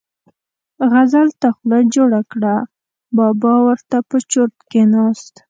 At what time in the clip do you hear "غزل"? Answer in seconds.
0.91-1.29